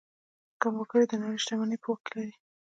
کم 0.61 0.73
وګړي 0.79 1.05
د 1.09 1.13
نړۍ 1.21 1.37
شتمني 1.43 1.77
په 1.81 1.87
واک 1.91 2.03
لري. 2.13 2.33